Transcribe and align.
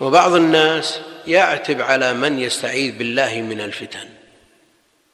وبعض 0.00 0.34
الناس 0.34 1.00
يعتب 1.26 1.80
على 1.80 2.14
من 2.14 2.38
يستعيذ 2.38 2.98
بالله 2.98 3.42
من 3.42 3.60
الفتن. 3.60 4.08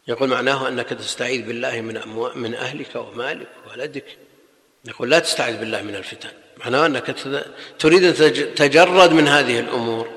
يقول 0.09 0.29
معناه 0.29 0.69
أنك 0.69 0.89
تستعيذ 0.89 1.43
بالله 1.43 1.81
من 1.81 2.01
من 2.35 2.55
أهلك 2.55 2.97
ومالك 2.97 3.47
وولدك. 3.69 4.05
يقول 4.85 5.11
لا 5.11 5.19
تستعيذ 5.19 5.57
بالله 5.57 5.83
من 5.83 5.95
الفتن. 5.95 6.29
معناه 6.65 6.87
أنك 6.87 7.15
تريد 7.79 8.05
أن 8.05 8.15
تتجرد 8.55 9.13
من 9.13 9.29
هذه 9.29 9.61
الأمور. 9.61 10.09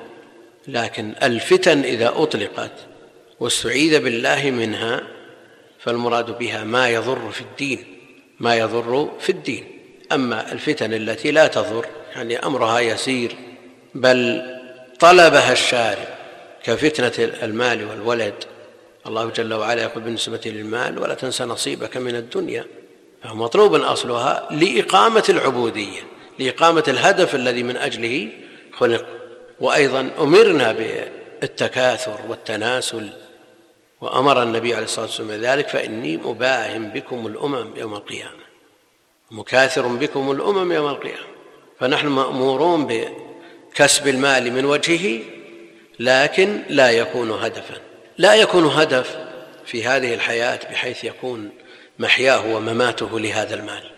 لكن 0.68 1.14
الفتن 1.24 1.82
إذا 1.82 2.10
أطلقت 2.16 2.72
واستعيذ 3.40 4.00
بالله 4.00 4.52
منها 4.52 5.04
فالمراد 5.80 6.38
بها 6.38 6.64
ما 6.64 6.90
يضر 6.90 7.32
في 7.32 7.42
الدين. 7.42 7.86
ما 8.40 8.56
يضر 8.56 9.12
في 9.20 9.30
الدين. 9.30 9.66
أما 10.12 10.52
الفتن 10.52 10.94
التي 10.94 11.32
لا 11.32 11.48
تضر 11.48 11.86
يعني 12.16 12.40
أمرها 12.40 12.80
يسير 12.80 13.36
بل 13.96 14.57
طلبها 15.00 15.52
الشارع 15.52 16.18
كفتنة 16.64 17.30
المال 17.44 17.90
والولد. 17.90 18.44
الله 19.08 19.30
جل 19.30 19.54
وعلا 19.54 19.84
يقول 19.84 20.04
بالنسبة 20.04 20.42
للمال 20.46 21.00
ولا 21.00 21.14
تنس 21.14 21.42
نصيبك 21.42 21.98
من 21.98 22.16
الدنيا. 22.16 22.66
فهو 23.24 23.36
مطلوب 23.36 23.76
أصلها 23.76 24.48
لإقامة 24.52 25.24
العبودية 25.30 26.02
لإقامة 26.40 26.84
الهدف 26.88 27.36
الذي 27.36 27.64
من 27.64 27.78
أجله 27.78 28.30
خلق. 28.74 29.06
وأيضا 29.60 30.10
أمرنا 30.20 30.72
بالتكاثر 30.72 32.20
والتناسل. 32.28 33.10
وأمر 34.02 34.44
النبي 34.44 34.74
عليه 34.74 34.86
الصلاة 34.86 35.06
والسلام 35.06 35.32
ذلك 35.32 35.68
فإني 35.68 36.18
مباهم 36.18 36.90
بكم 36.90 37.28
الأمم 37.28 37.74
يوم 37.76 37.94
القيامة. 37.94 38.48
مكاثر 39.32 39.88
بكم 39.88 40.32
الأمم 40.32 40.72
يوم 40.72 40.90
القيامة. 40.90 41.28
فنحن 41.80 42.08
مأمورون 42.08 42.88
بكسب 43.78 44.08
المال 44.08 44.54
من 44.54 44.66
وجهه 44.66 45.20
لكن 46.00 46.62
لا 46.70 46.92
يكون 46.92 47.32
هدفا. 47.32 47.78
لا 48.18 48.36
يكون 48.36 48.66
هدف 48.66 49.18
في 49.66 49.86
هذه 49.86 50.14
الحياة 50.14 50.60
بحيث 50.72 51.04
يكون 51.04 51.50
محياه 52.00 52.56
ومماته 52.56 53.20
لهذا 53.20 53.56
المال. 53.56 53.92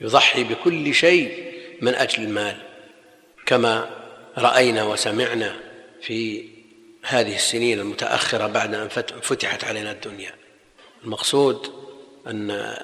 يضحي 0.00 0.44
بكل 0.44 0.94
شيء 0.94 1.52
من 1.80 1.94
أجل 1.94 2.22
المال 2.22 2.56
كما 3.46 3.90
رأينا 4.38 4.84
وسمعنا 4.84 5.56
في 6.02 6.44
هذه 7.02 7.34
السنين 7.34 7.80
المتأخرة 7.80 8.46
بعد 8.46 8.74
أن 8.74 8.88
فتحت 9.22 9.64
علينا 9.64 9.90
الدنيا. 9.90 10.32
المقصود 11.04 11.72
أن 12.26 12.76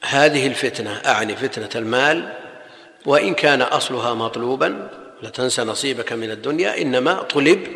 هذه 0.00 0.46
الفتنة 0.46 1.02
أعني 1.06 1.36
فتنة 1.36 1.70
المال 1.74 2.32
وإن 3.06 3.34
كان 3.34 3.62
أصلها 3.62 4.14
مطلوبا 4.14 5.05
لا 5.22 5.30
تنسى 5.30 5.62
نصيبك 5.62 6.12
من 6.12 6.30
الدنيا 6.30 6.82
إنما 6.82 7.22
طلب 7.22 7.66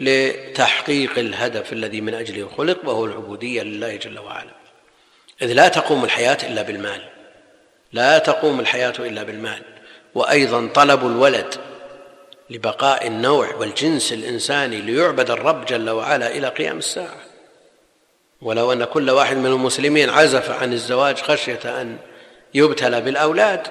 لتحقيق 0.00 1.18
الهدف 1.18 1.72
الذي 1.72 2.00
من 2.00 2.14
أجله 2.14 2.48
خلق 2.56 2.78
وهو 2.84 3.04
العبودية 3.04 3.62
لله 3.62 3.96
جل 3.96 4.18
وعلا. 4.18 4.50
إذ 5.42 5.52
لا 5.52 5.68
تقوم 5.68 6.04
الحياة 6.04 6.38
إلا 6.42 6.62
بالمال. 6.62 7.00
لا 7.92 8.18
تقوم 8.18 8.60
الحياة 8.60 8.94
إلا 8.98 9.22
بالمال. 9.22 9.62
وأيضا 10.14 10.68
طلب 10.74 11.06
الولد 11.06 11.54
لبقاء 12.50 13.06
النوع 13.06 13.54
والجنس 13.54 14.12
الإنساني 14.12 14.80
ليعبد 14.80 15.30
الرب 15.30 15.64
جل 15.64 15.90
وعلا 15.90 16.30
إلى 16.30 16.48
قيام 16.48 16.78
الساعة. 16.78 17.20
ولو 18.42 18.72
أن 18.72 18.84
كل 18.84 19.10
واحد 19.10 19.36
من 19.36 19.46
المسلمين 19.46 20.10
عزف 20.10 20.50
عن 20.50 20.72
الزواج 20.72 21.16
خشية 21.16 21.80
أن 21.80 21.96
يبتلى 22.54 23.00
بالأولاد 23.00 23.66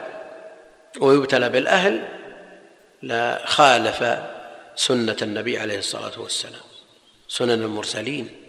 ويبتلى 1.00 1.50
بالأهل 1.50 2.17
لخالف 3.04 4.20
سنة 4.76 5.18
النبي 5.22 5.60
عليه 5.60 5.80
الصلاة 5.80 6.22
والسلام 6.22 6.62
سنن 7.28 7.52
المرسلين. 7.52 8.47